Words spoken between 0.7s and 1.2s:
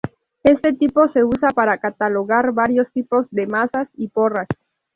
tipo